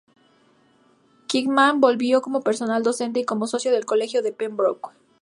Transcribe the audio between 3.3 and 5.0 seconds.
socio del Colegio de Pembroke.